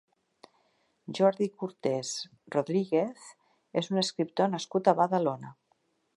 [1.19, 2.13] Jordi Cortès
[2.57, 3.29] Rodríguez
[3.83, 5.55] és un escriptor nascut a Badalona.